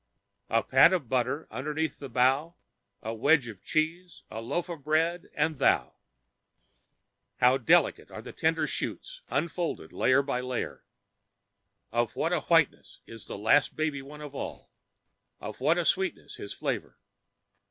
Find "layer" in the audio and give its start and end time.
9.93-10.23, 10.41-10.83